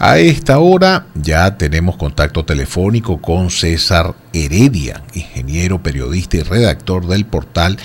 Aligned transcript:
A 0.00 0.18
esta 0.18 0.60
hora 0.60 1.06
ya 1.16 1.58
tenemos 1.58 1.96
contacto 1.96 2.44
telefónico 2.44 3.20
con 3.20 3.50
César 3.50 4.14
Heredia, 4.32 5.02
ingeniero, 5.12 5.82
periodista 5.82 6.36
y 6.36 6.42
redactor 6.42 7.06
del 7.06 7.26
portal 7.26 7.78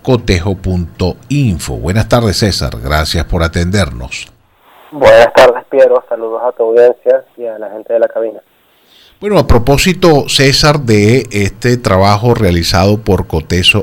cotejo.info. 0.00 1.74
Buenas 1.74 2.08
tardes 2.08 2.36
César, 2.36 2.74
gracias 2.80 3.24
por 3.24 3.42
atendernos. 3.42 4.32
Buenas 4.92 5.32
tardes 5.34 5.64
Piero, 5.68 6.04
saludos 6.08 6.40
a 6.44 6.52
tu 6.52 6.62
audiencia 6.62 7.24
y 7.36 7.46
a 7.46 7.58
la 7.58 7.68
gente 7.70 7.94
de 7.94 7.98
la 7.98 8.06
cabina. 8.06 8.40
Bueno, 9.18 9.38
a 9.38 9.46
propósito, 9.46 10.28
César, 10.28 10.82
de 10.82 11.26
este 11.30 11.78
trabajo 11.78 12.34
realizado 12.34 13.00
por 13.00 13.26
cotejo.info 13.26 13.80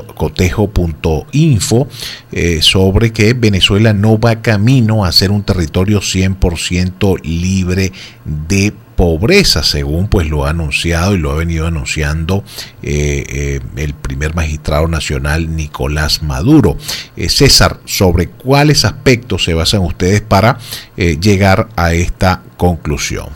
eh, 2.30 2.62
sobre 2.62 3.12
que 3.12 3.34
Venezuela 3.34 3.92
no 3.92 4.16
va 4.16 4.42
camino 4.42 5.04
a 5.04 5.10
ser 5.10 5.32
un 5.32 5.42
territorio 5.42 5.98
100% 5.98 7.20
libre 7.24 7.90
de 8.24 8.72
pobreza, 8.94 9.64
según 9.64 10.06
pues 10.06 10.30
lo 10.30 10.46
ha 10.46 10.50
anunciado 10.50 11.16
y 11.16 11.18
lo 11.18 11.32
ha 11.32 11.34
venido 11.34 11.66
anunciando 11.66 12.44
eh, 12.80 13.24
eh, 13.28 13.58
el 13.74 13.92
primer 13.94 14.36
magistrado 14.36 14.86
nacional 14.86 15.56
Nicolás 15.56 16.22
Maduro. 16.22 16.76
César, 17.26 17.80
¿sobre 17.86 18.28
cuáles 18.28 18.84
aspectos 18.84 19.42
se 19.42 19.54
basan 19.54 19.80
ustedes 19.80 20.20
para 20.20 20.58
llegar 20.96 21.70
a 21.74 21.92
esta 21.92 22.44
conclusión? 22.56 23.30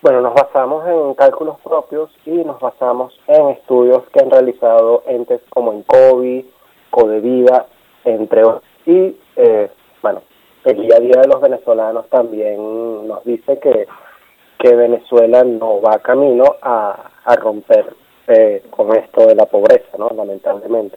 Bueno, 0.00 0.20
nos 0.20 0.32
basamos 0.32 0.86
en 0.86 1.14
cálculos 1.14 1.58
propios 1.58 2.08
y 2.24 2.30
nos 2.30 2.60
basamos 2.60 3.18
en 3.26 3.48
estudios 3.48 4.04
que 4.12 4.20
han 4.20 4.30
realizado 4.30 5.02
entes 5.08 5.40
como 5.50 5.72
Incovi, 5.72 6.48
Codevida, 6.90 7.66
entre 8.04 8.44
otros. 8.44 8.62
Y, 8.86 9.16
eh, 9.34 9.68
bueno, 10.00 10.22
el 10.64 10.82
día 10.82 10.98
a 10.98 11.00
día 11.00 11.20
de 11.22 11.26
los 11.26 11.40
venezolanos 11.40 12.08
también 12.10 13.08
nos 13.08 13.24
dice 13.24 13.58
que, 13.58 13.88
que 14.60 14.76
Venezuela 14.76 15.42
no 15.42 15.80
va 15.80 15.98
camino 15.98 16.44
a, 16.62 17.10
a 17.24 17.34
romper 17.34 17.92
eh, 18.28 18.62
con 18.70 18.94
esto 18.96 19.26
de 19.26 19.34
la 19.34 19.46
pobreza, 19.46 19.98
¿no? 19.98 20.10
Lamentablemente. 20.14 20.96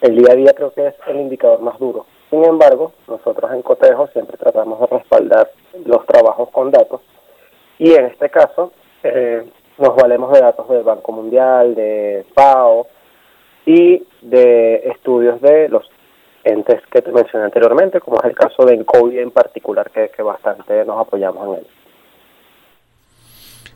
El 0.00 0.16
día 0.16 0.32
a 0.32 0.36
día 0.36 0.54
creo 0.54 0.72
que 0.72 0.86
es 0.86 0.94
el 1.06 1.20
indicador 1.20 1.60
más 1.60 1.78
duro. 1.78 2.06
Sin 2.30 2.42
embargo, 2.46 2.92
nosotros 3.08 3.52
en 3.52 3.60
Cotejo 3.60 4.06
siempre 4.06 4.38
tratamos 4.38 4.80
de 4.80 4.86
respaldar 4.86 5.50
los 5.84 6.06
trabajos 6.06 6.48
con 6.48 6.70
datos 6.70 7.02
y 7.78 7.92
en 7.92 8.06
este 8.06 8.30
caso 8.30 8.72
eh, 9.02 9.44
nos 9.78 9.96
valemos 9.96 10.32
de 10.32 10.40
datos 10.40 10.68
del 10.68 10.82
Banco 10.82 11.12
Mundial, 11.12 11.74
de 11.74 12.24
FAO 12.34 12.86
y 13.66 14.02
de 14.20 14.76
estudios 14.86 15.40
de 15.40 15.68
los 15.68 15.88
entes 16.44 16.80
que 16.90 17.02
te 17.02 17.12
mencioné 17.12 17.44
anteriormente, 17.44 18.00
como 18.00 18.18
es 18.18 18.24
el 18.24 18.34
caso 18.34 18.64
de 18.64 18.84
COVID 18.84 19.18
en 19.18 19.30
particular, 19.30 19.90
que, 19.90 20.10
que 20.10 20.22
bastante 20.22 20.84
nos 20.84 21.00
apoyamos 21.00 21.48
en 21.48 21.54
él. 21.60 21.66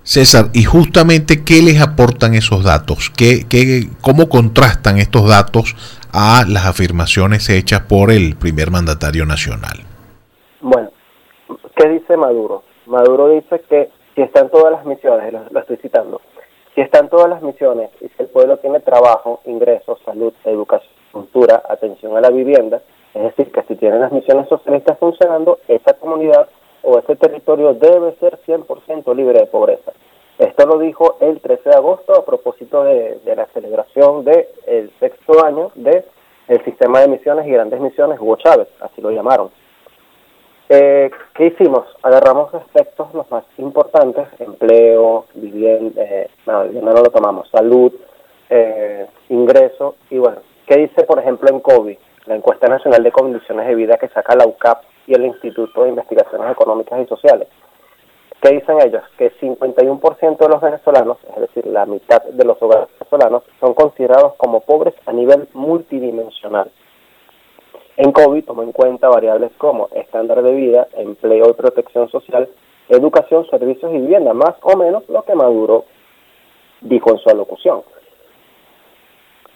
César, 0.02 0.50
y 0.52 0.62
justamente, 0.62 1.42
¿qué 1.44 1.62
les 1.62 1.80
aportan 1.80 2.34
esos 2.34 2.62
datos? 2.62 3.10
¿Qué, 3.10 3.44
qué, 3.48 3.88
¿Cómo 4.00 4.28
contrastan 4.28 4.98
estos 4.98 5.28
datos 5.28 5.74
a 6.12 6.44
las 6.46 6.66
afirmaciones 6.66 7.48
hechas 7.48 7.80
por 7.80 8.12
el 8.12 8.36
primer 8.36 8.70
mandatario 8.70 9.26
nacional? 9.26 9.80
Bueno, 10.60 10.90
¿qué 11.74 11.88
dice 11.88 12.16
Maduro? 12.16 12.62
Maduro 12.86 13.28
dice 13.28 13.60
que 13.68 13.90
si 14.14 14.22
están 14.22 14.48
todas 14.48 14.72
las 14.72 14.84
misiones, 14.84 15.32
lo, 15.50 15.60
estoy 15.60 15.76
citando, 15.76 16.20
si 16.74 16.80
están 16.80 17.08
todas 17.08 17.28
las 17.28 17.42
misiones 17.42 17.90
y 18.00 18.08
si 18.08 18.14
el 18.18 18.28
pueblo 18.28 18.58
tiene 18.58 18.80
trabajo, 18.80 19.40
ingresos, 19.44 19.98
salud, 20.04 20.32
educación, 20.44 20.92
cultura, 21.12 21.62
atención 21.68 22.16
a 22.16 22.20
la 22.20 22.30
vivienda, 22.30 22.82
es 23.14 23.22
decir, 23.22 23.50
que 23.50 23.62
si 23.62 23.76
tienen 23.76 24.00
las 24.00 24.12
misiones 24.12 24.48
socialistas 24.48 24.98
funcionando, 24.98 25.58
esa 25.68 25.94
comunidad 25.94 26.48
o 26.82 26.98
ese 26.98 27.16
territorio 27.16 27.74
debe 27.74 28.14
ser 28.16 28.38
100% 28.46 29.14
libre 29.14 29.40
de 29.40 29.46
pobreza. 29.46 29.92
Esto 30.38 30.66
lo 30.66 30.78
dijo 30.78 31.16
el 31.20 31.40
13 31.40 31.70
de 31.70 31.76
agosto 31.76 32.14
a 32.14 32.24
propósito 32.24 32.84
de, 32.84 33.18
la 33.24 33.46
celebración 33.46 34.24
del 34.24 34.46
el 34.66 34.90
sexto 35.00 35.44
año 35.44 35.70
del 35.74 36.04
el 36.48 36.62
sistema 36.64 37.00
de 37.00 37.08
misiones 37.08 37.46
y 37.46 37.50
grandes 37.50 37.80
misiones 37.80 38.20
Hugo 38.20 38.36
Chávez, 38.36 38.68
así 38.80 39.00
lo 39.00 39.10
llamaron. 39.10 39.50
Eh, 40.68 41.10
¿Qué 41.34 41.46
hicimos? 41.46 41.86
Agarramos 42.02 42.52
aspectos 42.54 43.14
los 43.14 43.30
más 43.30 43.44
importantes, 43.58 44.26
empleo, 44.40 45.26
vivienda, 45.34 46.02
eh, 46.02 46.28
no, 46.46 46.64
no 46.64 46.92
lo 46.92 47.10
tomamos, 47.10 47.48
salud, 47.50 47.92
eh, 48.50 49.06
ingreso, 49.28 49.94
y 50.10 50.18
bueno, 50.18 50.38
¿qué 50.66 50.76
dice 50.78 51.04
por 51.04 51.20
ejemplo 51.20 51.50
en 51.50 51.60
COVID? 51.60 51.96
La 52.26 52.34
encuesta 52.34 52.66
nacional 52.66 53.04
de 53.04 53.12
condiciones 53.12 53.68
de 53.68 53.76
vida 53.76 53.96
que 53.96 54.08
saca 54.08 54.34
la 54.34 54.46
UCAP 54.46 54.82
y 55.06 55.14
el 55.14 55.26
Instituto 55.26 55.84
de 55.84 55.90
Investigaciones 55.90 56.50
Económicas 56.50 57.00
y 57.00 57.06
Sociales. 57.06 57.46
¿Qué 58.40 58.50
dicen 58.50 58.80
ellos? 58.80 59.02
Que 59.16 59.32
51% 59.38 60.38
de 60.38 60.48
los 60.48 60.60
venezolanos, 60.60 61.18
es 61.34 61.40
decir, 61.40 61.66
la 61.66 61.86
mitad 61.86 62.22
de 62.24 62.44
los 62.44 62.60
hogares 62.60 62.88
venezolanos, 62.98 63.44
son 63.60 63.74
considerados 63.74 64.34
como 64.34 64.60
pobres 64.60 64.94
a 65.06 65.12
nivel 65.12 65.48
multidimensional. 65.54 66.70
En 67.96 68.12
COVID 68.12 68.44
tomó 68.44 68.62
en 68.62 68.72
cuenta 68.72 69.08
variables 69.08 69.52
como 69.56 69.88
estándar 69.94 70.42
de 70.42 70.52
vida, 70.52 70.86
empleo 70.96 71.50
y 71.50 71.54
protección 71.54 72.10
social, 72.10 72.48
educación, 72.88 73.46
servicios 73.48 73.90
y 73.92 73.98
vivienda, 73.98 74.34
más 74.34 74.54
o 74.62 74.76
menos 74.76 75.08
lo 75.08 75.22
que 75.22 75.34
Maduro 75.34 75.84
dijo 76.82 77.10
en 77.10 77.18
su 77.18 77.30
alocución. 77.30 77.82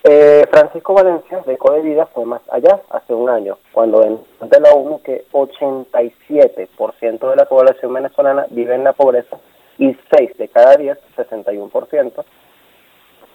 Eh, 0.03 0.47
Francisco 0.51 0.95
Valencia 0.95 1.43
de 1.47 1.59
Vida 1.83 2.07
fue 2.07 2.25
más 2.25 2.41
allá 2.51 2.81
hace 2.89 3.13
un 3.13 3.29
año, 3.29 3.59
cuando 3.73 4.03
en 4.03 4.19
de 4.41 4.61
la 4.61 4.73
ONU 4.73 5.03
que 5.03 5.27
87% 5.31 7.31
de 7.31 7.37
la 7.37 7.45
población 7.45 7.93
venezolana 7.93 8.47
vive 8.49 8.75
en 8.75 8.85
la 8.85 8.95
pobreza 8.95 9.37
y 9.77 9.95
6 10.17 10.39
de 10.39 10.49
cada 10.49 10.77
10, 10.77 10.99
61%, 11.17 12.25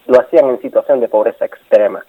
lo 0.08 0.20
hacían 0.20 0.50
en 0.50 0.62
situación 0.62 1.00
de 1.00 1.08
pobreza 1.08 1.46
extrema. 1.46 2.04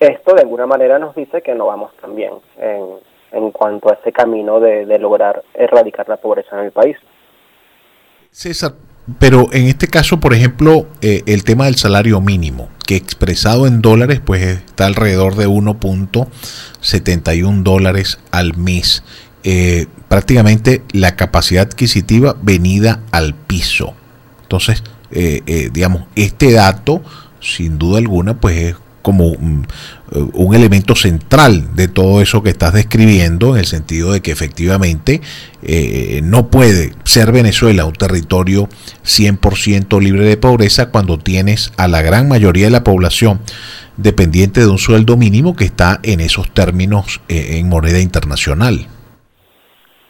Esto 0.00 0.34
de 0.34 0.42
alguna 0.42 0.66
manera 0.66 0.98
nos 0.98 1.14
dice 1.14 1.42
que 1.42 1.54
no 1.54 1.66
vamos 1.66 1.92
tan 2.00 2.14
bien 2.14 2.34
en, 2.56 2.98
en 3.32 3.50
cuanto 3.50 3.90
a 3.90 3.94
ese 3.94 4.12
camino 4.12 4.60
de, 4.60 4.86
lograr 4.98 5.42
erradicar 5.54 6.08
la 6.08 6.16
pobreza 6.16 6.56
en 6.58 6.66
el 6.66 6.72
país. 6.72 6.96
César, 8.30 8.74
pero 9.18 9.48
en 9.52 9.66
este 9.66 9.88
caso, 9.88 10.20
por 10.20 10.34
ejemplo, 10.34 10.86
eh, 11.00 11.22
el 11.26 11.42
tema 11.44 11.64
del 11.66 11.76
salario 11.76 12.20
mínimo, 12.20 12.68
que 12.86 12.96
expresado 12.96 13.66
en 13.66 13.82
dólares, 13.82 14.20
pues 14.24 14.42
está 14.42 14.86
alrededor 14.86 15.34
de 15.36 15.48
1.71 15.48 17.62
dólares 17.62 18.18
al 18.30 18.56
mes. 18.56 19.02
Eh, 19.44 19.86
prácticamente 20.08 20.82
la 20.92 21.14
capacidad 21.16 21.66
adquisitiva 21.66 22.36
venida 22.42 23.00
al 23.12 23.34
piso. 23.34 23.94
Entonces, 24.42 24.82
eh, 25.10 25.70
digamos, 25.72 26.02
este 26.16 26.52
dato, 26.52 27.00
sin 27.40 27.78
duda 27.78 27.98
alguna, 27.98 28.40
pues 28.40 28.56
es 28.56 28.76
como 29.08 29.28
un, 29.28 29.64
elemento 30.54 30.94
central 30.94 31.74
de 31.74 31.88
todo 31.88 32.20
eso 32.20 32.42
que 32.42 32.50
estás 32.50 32.74
describiendo, 32.74 33.54
en 33.54 33.60
el 33.60 33.64
sentido 33.64 34.12
de 34.12 34.20
que 34.20 34.32
efectivamente 34.32 35.22
eh, 35.62 36.20
no 36.22 36.48
puede 36.48 36.92
ser 37.04 37.32
Venezuela 37.32 37.86
un 37.86 37.94
territorio 37.94 38.68
100% 39.04 39.98
libre 40.02 40.26
de 40.26 40.36
pobreza 40.36 40.90
cuando 40.90 41.16
tienes 41.18 41.72
a 41.78 41.88
la 41.88 42.02
gran 42.02 42.28
mayoría 42.28 42.66
de 42.66 42.70
la 42.70 42.84
población 42.84 43.40
dependiente 43.96 44.60
de 44.60 44.68
un 44.68 44.76
sueldo 44.76 45.16
mínimo 45.16 45.56
que 45.56 45.64
está 45.64 46.00
en 46.02 46.20
esos 46.20 46.52
términos 46.52 47.22
eh, 47.30 47.56
en 47.58 47.66
moneda 47.66 47.98
internacional. 47.98 48.88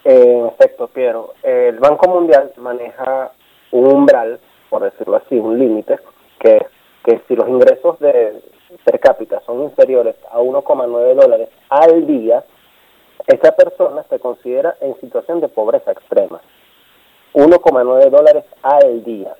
En 0.03 0.47
efecto, 0.47 0.89
Piero, 0.89 1.35
el 1.45 1.79
Banco 1.79 2.09
Mundial 2.09 2.51
maneja 2.57 3.31
un 3.71 3.87
umbral, 3.87 4.41
por 4.71 4.83
decirlo 4.83 5.23
así, 5.25 5.37
un 5.37 5.57
límite, 5.57 6.01
que, 6.41 6.59
que 7.05 7.21
si 7.29 7.37
los 7.37 7.49
ingresos 7.49 8.01
de, 8.01 8.48
per 8.85 9.01
cápita 9.01 9.41
son 9.47 9.63
inferiores 9.63 10.17
a 10.31 10.39
1,9 10.41 11.15
dólares 11.15 11.49
al 11.69 12.07
día, 12.07 12.45
esa 13.27 13.53
persona 13.53 14.05
se 14.09 14.19
considera 14.19 14.77
en 14.81 14.99
situación 15.01 15.41
de 15.41 15.49
pobreza 15.49 15.93
extrema. 15.93 16.41
1,9 17.35 18.11
dólares 18.11 18.45
al 18.63 19.05
día. 19.05 19.35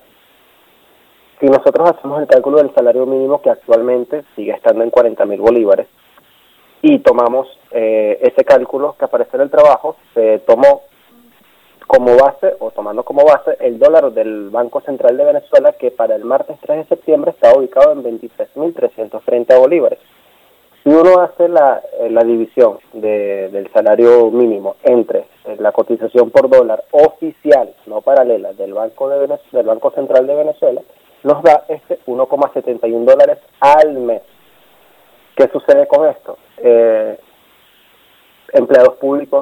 Si 1.39 1.45
nosotros 1.47 1.89
hacemos 1.89 2.21
el 2.21 2.27
cálculo 2.27 2.57
del 2.57 2.73
salario 2.73 3.05
mínimo 3.05 3.41
que 3.41 3.49
actualmente 3.49 4.23
sigue 4.35 4.51
estando 4.51 4.83
en 4.83 4.89
40 4.89 5.25
mil 5.25 5.39
bolívares 5.39 5.87
y 6.81 6.99
tomamos 6.99 7.47
eh, 7.71 8.19
ese 8.21 8.43
cálculo 8.43 8.95
que 8.97 9.05
aparece 9.05 9.37
en 9.37 9.43
el 9.43 9.49
trabajo, 9.49 9.95
se 10.13 10.39
tomó 10.39 10.83
como 11.89 12.15
base 12.15 12.55
o 12.59 12.69
tomando 12.69 13.01
como 13.01 13.25
base 13.25 13.57
el 13.61 13.79
dólar 13.79 14.11
del 14.11 14.51
Banco 14.51 14.79
Central 14.81 15.17
de 15.17 15.25
Venezuela 15.25 15.71
que 15.71 15.89
para 15.89 16.15
el 16.15 16.23
martes 16.23 16.55
3 16.61 16.77
de 16.77 16.95
septiembre 16.95 17.31
está 17.31 17.57
ubicado 17.57 17.93
en 17.93 18.03
23.330 18.03 19.59
bolívares. 19.59 19.97
Si 20.83 20.89
uno 20.89 21.19
hace 21.19 21.47
la, 21.47 21.81
eh, 21.99 22.11
la 22.11 22.23
división 22.23 22.77
de, 22.93 23.49
del 23.49 23.71
salario 23.71 24.29
mínimo 24.29 24.75
entre 24.83 25.21
eh, 25.45 25.55
la 25.57 25.71
cotización 25.71 26.29
por 26.29 26.47
dólar 26.47 26.83
oficial, 26.91 27.73
no 27.87 28.01
paralela, 28.01 28.53
del 28.53 28.75
Banco, 28.75 29.09
de 29.09 29.39
del 29.51 29.65
Banco 29.65 29.89
Central 29.89 30.27
de 30.27 30.35
Venezuela, 30.35 30.81
nos 31.23 31.41
da 31.41 31.65
este 31.69 31.97
1,71 32.05 33.03
dólares 33.03 33.39
al 33.61 33.93
mes. 33.93 34.21
¿Qué 35.35 35.47
sucede 35.47 35.87
con 35.87 36.07
esto? 36.07 36.37
Eh, 36.57 36.98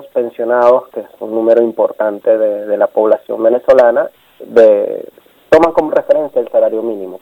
pensionados, 0.07 0.87
que 0.89 1.01
es 1.01 1.07
un 1.19 1.31
número 1.31 1.61
importante 1.61 2.37
de, 2.37 2.77
la 2.77 2.87
población 2.87 3.41
venezolana, 3.41 4.09
de, 4.39 5.07
toman 5.49 5.73
como 5.73 5.91
referencia 5.91 6.41
el 6.41 6.49
salario 6.49 6.81
mínimo. 6.81 7.19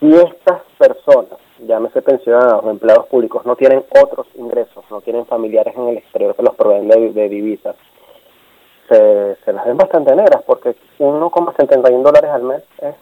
Si 0.00 0.12
estas 0.14 0.62
personas, 0.78 1.38
llámese 1.60 2.02
pensionados 2.02 2.64
o 2.64 2.70
empleados 2.70 3.06
públicos, 3.06 3.46
no 3.46 3.54
tienen 3.56 3.84
otros 4.02 4.26
ingresos, 4.34 4.84
no 4.90 5.00
tienen 5.00 5.26
familiares 5.26 5.74
en 5.76 5.88
el 5.88 5.98
exterior 5.98 6.34
que 6.34 6.42
los 6.42 6.54
proveen 6.56 6.88
de, 6.88 7.28
divisas, 7.28 7.76
se, 8.88 9.36
se, 9.44 9.52
las 9.52 9.64
ven 9.64 9.76
bastante 9.76 10.14
negras 10.16 10.42
porque 10.44 10.74
1,71 10.98 12.02
dólares 12.02 12.30
al 12.30 12.42
mes 12.42 12.62
es 12.78 12.94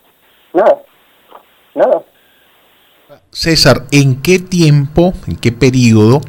nada, 0.53 0.83
nada. 1.75 2.03
César, 3.31 3.87
¿en 3.91 4.21
qué 4.23 4.39
tiempo, 4.39 5.13
en 5.27 5.37
qué 5.37 5.53
periodo 5.53 6.21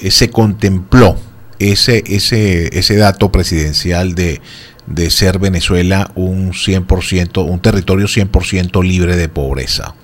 eh, 0.00 0.10
se 0.10 0.30
contempló 0.30 1.16
ese, 1.58 2.02
ese, 2.06 2.66
ese 2.78 2.96
dato 2.96 3.30
presidencial 3.30 4.14
de, 4.14 4.40
de 4.86 5.10
ser 5.10 5.38
Venezuela 5.38 6.10
un 6.14 6.52
100%, 6.52 7.44
un 7.48 7.60
territorio 7.60 8.06
100% 8.06 8.82
libre 8.82 9.16
de 9.16 9.28
pobreza? 9.28 9.94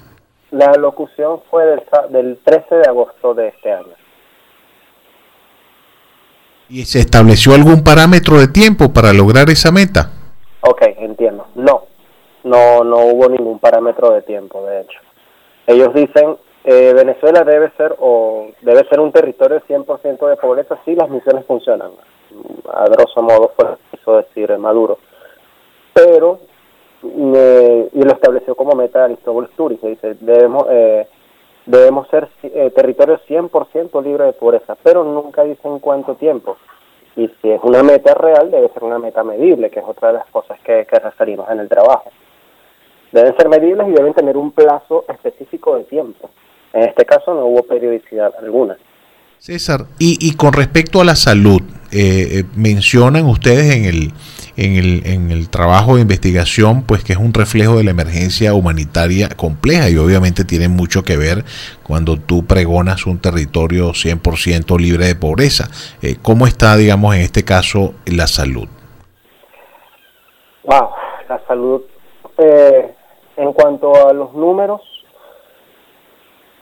La 0.50 0.72
locución 0.74 1.40
fue 1.50 1.64
del, 1.66 1.82
del 2.10 2.38
13 2.44 2.74
de 2.76 2.88
agosto 2.88 3.34
de 3.34 3.48
este 3.48 3.72
año. 3.72 3.94
¿Y 6.68 6.84
se 6.84 7.00
estableció 7.00 7.54
algún 7.54 7.84
parámetro 7.84 8.38
de 8.38 8.48
tiempo 8.48 8.92
para 8.92 9.12
lograr 9.12 9.50
esa 9.50 9.70
meta? 9.70 10.10
Ok, 10.60 10.82
entiendo. 10.98 11.46
No, 11.54 11.82
no, 12.42 12.84
no 12.84 12.98
hubo 12.98 13.28
ningún 13.28 13.58
parámetro 13.58 14.12
de 14.12 14.22
tiempo, 14.22 14.64
de 14.66 14.80
hecho. 14.80 14.98
Ellos 15.66 15.94
dicen 15.94 16.36
eh, 16.66 16.94
Venezuela 16.94 17.44
debe 17.44 17.70
ser 17.76 17.94
o 17.98 18.48
debe 18.62 18.88
ser 18.88 18.98
un 18.98 19.12
territorio 19.12 19.60
100% 19.68 20.28
de 20.28 20.36
pobreza 20.36 20.78
si 20.86 20.94
las 20.94 21.10
misiones 21.10 21.44
funcionan. 21.44 21.90
A 22.72 22.86
grosso 22.86 23.20
modo 23.20 23.52
fue 23.54 23.76
eso 23.92 24.16
decir 24.16 24.56
Maduro. 24.56 24.98
Pero, 25.92 26.40
y 27.02 28.02
lo 28.02 28.12
estableció 28.12 28.54
como 28.54 28.72
meta 28.72 29.04
Aristóbulo 29.04 29.46
Sturi, 29.48 29.76
que 29.76 29.88
dice, 29.88 30.16
debemos, 30.20 30.66
eh, 30.70 31.06
debemos 31.66 32.08
ser 32.08 32.28
eh, 32.42 32.72
territorio 32.74 33.20
100% 33.28 34.02
libre 34.02 34.24
de 34.24 34.32
pobreza, 34.32 34.74
pero 34.82 35.04
nunca 35.04 35.44
dicen 35.44 35.78
cuánto 35.80 36.14
tiempo. 36.14 36.56
Y 37.14 37.28
si 37.40 37.50
es 37.50 37.60
una 37.62 37.82
meta 37.82 38.14
real, 38.14 38.50
debe 38.50 38.70
ser 38.70 38.82
una 38.82 38.98
meta 38.98 39.22
medible, 39.22 39.70
que 39.70 39.80
es 39.80 39.86
otra 39.86 40.08
de 40.08 40.14
las 40.14 40.26
cosas 40.28 40.58
que, 40.60 40.86
que 40.86 40.98
referimos 40.98 41.48
en 41.50 41.60
el 41.60 41.68
trabajo. 41.68 42.10
Deben 43.12 43.36
ser 43.36 43.48
medibles 43.48 43.86
y 43.86 43.92
deben 43.92 44.14
tener 44.14 44.36
un 44.36 44.50
plazo 44.50 45.04
específico 45.06 45.76
de 45.76 45.84
tiempo. 45.84 46.30
En 46.74 46.82
este 46.82 47.04
caso 47.04 47.32
no 47.32 47.46
hubo 47.46 47.62
periodicidad 47.62 48.32
alguna. 48.38 48.76
César, 49.38 49.86
y, 49.98 50.18
y 50.26 50.34
con 50.36 50.52
respecto 50.52 51.00
a 51.00 51.04
la 51.04 51.14
salud, 51.16 51.60
eh, 51.92 52.40
eh, 52.40 52.44
mencionan 52.56 53.26
ustedes 53.26 53.76
en 53.76 53.84
el, 53.84 54.12
en, 54.56 54.76
el, 54.76 55.06
en 55.06 55.30
el 55.30 55.48
trabajo 55.48 55.94
de 55.94 56.02
investigación, 56.02 56.82
pues 56.82 57.04
que 57.04 57.12
es 57.12 57.18
un 57.20 57.32
reflejo 57.32 57.76
de 57.76 57.84
la 57.84 57.92
emergencia 57.92 58.54
humanitaria 58.54 59.28
compleja 59.28 59.88
y 59.90 59.96
obviamente 59.96 60.44
tiene 60.44 60.68
mucho 60.68 61.04
que 61.04 61.16
ver 61.16 61.44
cuando 61.84 62.16
tú 62.16 62.44
pregonas 62.46 63.06
un 63.06 63.20
territorio 63.20 63.90
100% 63.90 64.80
libre 64.80 65.06
de 65.06 65.14
pobreza. 65.14 65.68
Eh, 66.02 66.16
¿Cómo 66.20 66.48
está, 66.48 66.76
digamos, 66.76 67.14
en 67.14 67.20
este 67.20 67.44
caso 67.44 67.94
la 68.06 68.26
salud? 68.26 68.66
Wow, 70.64 70.88
la 71.28 71.40
salud. 71.46 71.82
en 73.36 73.52
cuanto 73.52 74.08
a 74.08 74.12
los 74.12 74.32
números, 74.34 74.80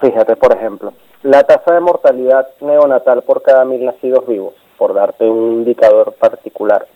Fíjate, 0.03 0.35
por 0.35 0.53
ejemplo, 0.53 0.93
la 1.23 1.45
tasa 1.45 1.75
de 1.75 1.81
mortalidad 1.81 2.49
neonatal 2.61 3.23
por 3.23 3.41
cada 3.41 3.65
mil 3.65 3.85
nacidos 3.85 4.27
vivos, 4.27 4.53
por 4.77 4.95
darte 4.95 5.31
un 5.31 5.53
indicador 5.53 6.13
particular. 6.15 6.89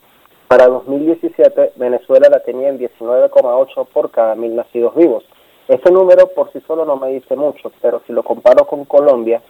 Para 0.49 0.67
2017, 0.67 1.75
Venezuela 1.77 2.29
la 2.29 2.41
tenía 2.41 2.69
en 2.69 2.81
19,8 2.81 3.87
por 3.93 4.11
cada 4.11 4.35
mil 4.35 4.57
nacidos 4.57 4.97
vivos. 4.97 5.25
Ese 5.69 5.89
número 5.93 6.27
por 6.35 6.51
sí 6.51 6.61
solo 6.67 6.85
no 6.85 6.97
me 6.97 7.11
dice 7.11 7.37
mucho, 7.37 7.71
pero 7.81 8.03
si 8.09 8.13
lo 8.13 8.25
comparo 8.25 8.67
con 8.67 8.85
Colombia, 8.87 9.41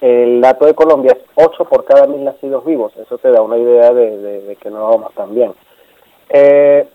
el 0.00 0.40
dato 0.40 0.66
de 0.66 0.74
Colombia 0.74 1.16
es 1.18 1.24
8 1.34 1.64
por 1.64 1.84
cada 1.84 2.06
mil 2.06 2.22
nacidos 2.22 2.64
vivos. 2.64 2.96
Eso 2.96 3.18
te 3.18 3.32
da 3.32 3.42
una 3.42 3.58
idea 3.58 3.92
de, 3.92 4.56
que 4.60 4.70
no 4.70 4.88
vamos 4.88 5.12
tan 5.14 5.34
bien. 5.34 5.52
Eh, 6.28 6.86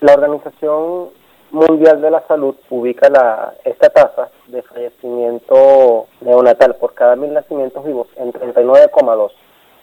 la 0.00 0.14
Organización 0.14 1.21
Mundial 1.52 2.00
de 2.00 2.10
la 2.10 2.22
Salud 2.22 2.54
ubica 2.70 3.10
la, 3.10 3.52
esta 3.62 3.90
tasa 3.90 4.30
de 4.46 4.62
fallecimiento 4.62 6.06
neonatal 6.22 6.76
por 6.76 6.94
cada 6.94 7.14
mil 7.14 7.34
nacimientos 7.34 7.84
vivos 7.84 8.08
en 8.16 8.32
39,2 8.32 9.30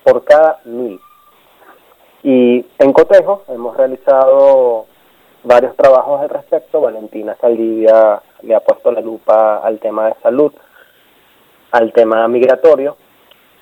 por 0.03 0.23
cada 0.23 0.59
mil. 0.65 0.99
Y 2.23 2.65
en 2.79 2.91
Cotejo 2.91 3.43
hemos 3.49 3.77
realizado 3.77 4.87
varios 5.43 5.75
trabajos 5.75 6.21
al 6.21 6.29
respecto. 6.29 6.81
Valentina 6.81 7.37
Saldivia 7.39 8.19
le 8.41 8.55
ha 8.55 8.59
puesto 8.61 8.91
la 8.91 9.01
lupa 9.01 9.59
al 9.59 9.79
tema 9.79 10.07
de 10.07 10.15
salud, 10.23 10.51
al 11.69 11.93
tema 11.93 12.27
migratorio. 12.27 12.97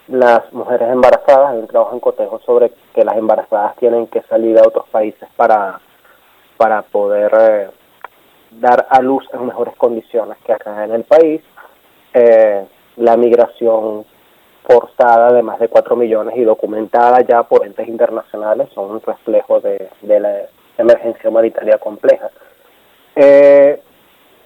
Las 0.07 0.53
mujeres 0.53 0.89
embarazadas, 0.89 1.51
hay 1.51 1.59
un 1.59 1.67
trabajo 1.67 1.93
en 1.93 1.99
Cotejo 1.99 2.39
sobre 2.45 2.71
que 2.95 3.03
las 3.03 3.17
embarazadas 3.17 3.75
tienen 3.75 4.07
que 4.07 4.21
salir 4.21 4.57
a 4.57 4.65
otros 4.65 4.87
países 4.87 5.27
para, 5.35 5.81
para 6.55 6.83
poder 6.83 7.31
eh, 7.37 7.69
dar 8.51 8.87
a 8.89 9.01
luz 9.01 9.25
en 9.33 9.45
mejores 9.45 9.75
condiciones 9.75 10.37
que 10.45 10.53
acá 10.53 10.83
en 10.85 10.91
el 10.91 11.03
país. 11.03 11.41
Eh, 12.13 12.65
la 12.97 13.15
migración 13.15 14.05
forzada 14.63 15.31
de 15.33 15.43
más 15.43 15.59
de 15.59 15.69
4 15.69 15.95
millones 15.95 16.35
y 16.35 16.43
documentada 16.43 17.21
ya 17.21 17.43
por 17.43 17.65
entes 17.65 17.87
internacionales 17.87 18.67
son 18.73 18.91
un 18.91 19.01
reflejo 19.01 19.61
de, 19.61 19.89
la 20.01 20.41
emergencia 20.77 21.29
humanitaria 21.29 21.77
compleja. 21.77 22.29
Eh, 23.15 23.81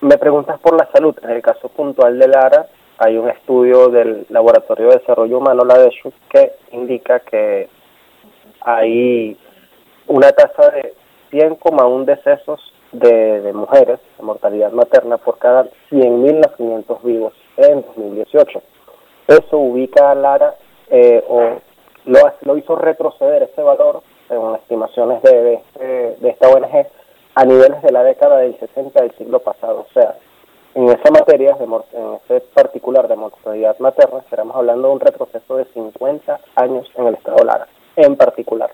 me 0.02 0.18
preguntas 0.18 0.60
por 0.60 0.78
la 0.78 0.88
salud. 0.92 1.16
En 1.24 1.32
el 1.32 1.42
caso 1.42 1.70
puntual 1.70 2.20
de 2.20 2.28
Lara, 2.28 2.68
hay 2.98 3.18
un 3.18 3.30
estudio 3.30 3.90
del 3.90 4.26
Laboratorio 4.30 4.90
de 4.90 4.98
Desarrollo 4.98 5.40
Humano, 5.40 5.64
la 5.64 5.78
DESHU, 5.78 6.14
que 6.30 6.54
indica 6.72 7.20
que 7.20 7.68
hay 8.62 9.38
una 10.08 10.32
tasa 10.32 10.70
de 10.72 10.94
100,1 11.32 12.06
decesos 12.06 12.71
de, 12.92 13.52
mujeres, 13.54 14.00
de 14.18 14.24
mortalidad 14.24 14.72
materna 14.72 15.18
por 15.18 15.38
cada 15.38 15.66
100.000 15.92 16.40
nacimientos 16.40 17.04
vivos 17.04 17.34
en 17.58 17.82
2018. 17.82 18.62
Eso 19.28 19.58
ubica 19.58 20.12
a 20.12 20.16
Lara 20.16 20.56
eh, 20.90 21.24
o 21.28 21.60
lo, 22.06 22.20
lo 22.42 22.58
hizo 22.58 22.76
retroceder 22.76 23.44
ese 23.44 23.62
valor, 23.62 24.02
según 24.28 24.56
estimaciones 24.56 25.22
de, 25.24 25.62
de, 26.20 26.30
esta 26.30 26.50
ONG, 26.50 26.88
a 27.36 27.46
niveles 27.46 27.82
de 27.82 27.92
la 27.92 28.04
década 28.04 28.38
del 28.40 28.58
60 28.60 29.02
del 29.02 29.12
siglo 29.18 29.40
pasado. 29.40 29.86
O 29.90 29.94
sea, 29.94 30.16
en 30.76 30.90
esa 30.90 31.12
materia, 31.12 31.54
de, 31.54 31.64
en 31.64 32.20
ese 32.26 32.42
particular 32.54 33.08
de 33.08 33.16
mortalidad 33.16 33.78
materna, 33.80 34.20
estaremos 34.20 34.56
hablando 34.56 34.88
de 34.88 34.94
un 34.94 35.00
retroceso 35.00 35.58
de 35.58 35.66
50 35.66 36.40
años 36.56 36.90
en 36.96 37.08
el 37.08 37.16
estado 37.16 37.44
Lara, 37.44 37.68
en 37.96 38.16
particular. 38.16 38.72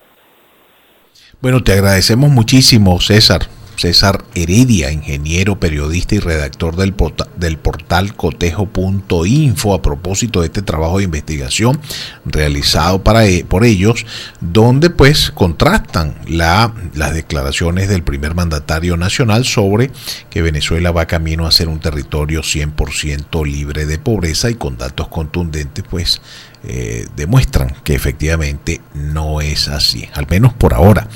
Bueno, 1.40 1.62
te 1.62 1.72
agradecemos 1.72 2.30
muchísimo, 2.30 3.00
César, 3.00 3.42
César 3.78 4.24
Heredia, 4.34 4.90
ingeniero, 4.90 5.58
periodista 5.60 6.16
y 6.16 6.18
redactor 6.18 6.76
del, 6.76 6.92
portal, 6.92 7.28
del 7.36 7.58
portal 7.58 8.14
cotejo.info 8.14 9.74
a 9.74 9.82
propósito 9.82 10.40
de 10.40 10.46
este 10.46 10.62
trabajo 10.62 10.98
de 10.98 11.04
investigación 11.04 11.80
realizado 12.24 13.02
para, 13.02 13.26
e, 13.26 13.44
por 13.44 13.64
ellos, 13.64 14.04
donde 14.40 14.90
pues 14.90 15.30
contrastan 15.30 16.14
la, 16.26 16.74
las 16.94 17.14
declaraciones 17.14 17.88
del 17.88 18.02
primer 18.02 18.34
mandatario 18.34 18.96
nacional 18.96 19.44
sobre 19.44 19.90
que 20.30 20.42
Venezuela 20.42 20.90
va 20.90 21.06
camino 21.06 21.46
a 21.46 21.52
ser 21.52 21.68
un 21.68 21.80
territorio 21.80 22.42
100% 22.42 23.46
libre 23.46 23.86
de 23.86 23.98
pobreza 23.98 24.50
y 24.50 24.54
con 24.54 24.76
datos 24.76 25.08
contundentes 25.08 25.84
pues 25.88 26.20
eh, 26.64 27.06
demuestran 27.16 27.74
que 27.84 27.94
efectivamente 27.94 28.80
no 28.94 29.40
es 29.40 29.68
así, 29.68 30.08
al 30.14 30.26
menos 30.28 30.52
por 30.52 30.74
ahora. 30.74 31.08